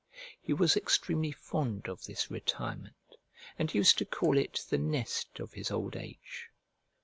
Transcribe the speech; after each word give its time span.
He 0.41 0.51
was 0.51 0.75
extremely 0.75 1.31
fond 1.31 1.87
of 1.87 2.05
this 2.05 2.31
retirement, 2.31 2.95
and 3.59 3.71
used 3.71 3.99
to 3.99 4.05
call 4.05 4.35
it 4.35 4.65
the 4.67 4.79
nest 4.79 5.39
of 5.39 5.53
his 5.53 5.69
old 5.69 5.95
age. 5.95 6.49